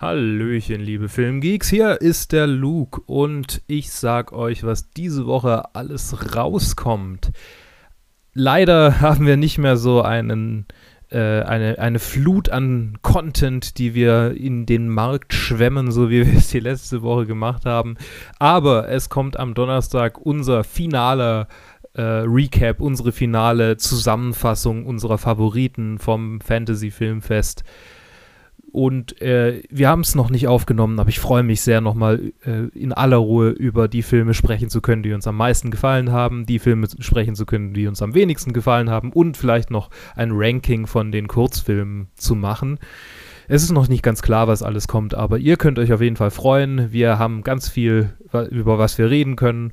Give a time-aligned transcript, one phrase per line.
[0.00, 6.34] Hallöchen, liebe Filmgeeks, hier ist der Luke und ich sag euch, was diese Woche alles
[6.34, 7.32] rauskommt.
[8.32, 10.64] Leider haben wir nicht mehr so einen,
[11.10, 16.38] äh, eine, eine Flut an Content, die wir in den Markt schwemmen, so wie wir
[16.38, 17.98] es die letzte Woche gemacht haben.
[18.38, 21.46] Aber es kommt am Donnerstag unser finaler
[21.92, 27.64] äh, Recap, unsere finale Zusammenfassung unserer Favoriten vom Fantasy Filmfest.
[28.72, 32.66] Und äh, wir haben es noch nicht aufgenommen, aber ich freue mich sehr, nochmal äh,
[32.78, 36.46] in aller Ruhe über die Filme sprechen zu können, die uns am meisten gefallen haben,
[36.46, 40.30] die Filme sprechen zu können, die uns am wenigsten gefallen haben und vielleicht noch ein
[40.32, 42.78] Ranking von den Kurzfilmen zu machen.
[43.48, 46.14] Es ist noch nicht ganz klar, was alles kommt, aber ihr könnt euch auf jeden
[46.14, 46.92] Fall freuen.
[46.92, 48.10] Wir haben ganz viel,
[48.50, 49.72] über was wir reden können.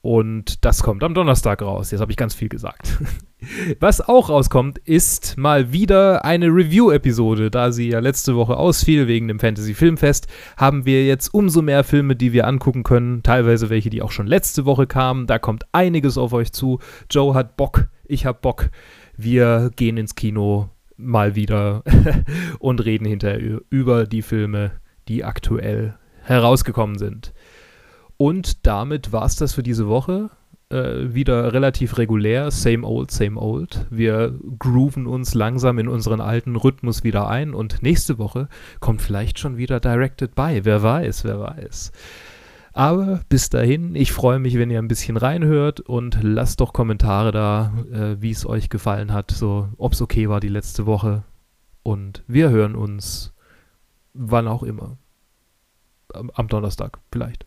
[0.00, 1.90] Und das kommt am Donnerstag raus.
[1.90, 2.96] Jetzt habe ich ganz viel gesagt.
[3.80, 7.50] Was auch rauskommt, ist mal wieder eine Review-Episode.
[7.50, 11.84] Da sie ja letzte Woche ausfiel wegen dem Fantasy Filmfest, haben wir jetzt umso mehr
[11.84, 13.22] Filme, die wir angucken können.
[13.22, 15.26] Teilweise welche, die auch schon letzte Woche kamen.
[15.26, 16.78] Da kommt einiges auf euch zu.
[17.10, 18.70] Joe hat Bock, ich habe Bock.
[19.16, 21.82] Wir gehen ins Kino mal wieder
[22.58, 24.72] und reden hinterher über die Filme,
[25.08, 27.32] die aktuell herausgekommen sind.
[28.16, 30.30] Und damit war es das für diese Woche.
[30.68, 33.86] Äh, wieder relativ regulär, same old, same old.
[33.88, 38.48] Wir grooven uns langsam in unseren alten Rhythmus wieder ein und nächste Woche
[38.80, 40.60] kommt vielleicht schon wieder Directed by.
[40.64, 41.92] Wer weiß, wer weiß.
[42.72, 47.32] Aber bis dahin, ich freue mich, wenn ihr ein bisschen reinhört und lasst doch Kommentare
[47.32, 51.22] da, äh, wie es euch gefallen hat, so ob es okay war die letzte Woche.
[51.82, 53.32] Und wir hören uns
[54.16, 54.98] wann auch immer.
[56.12, 57.46] Am, am Donnerstag vielleicht.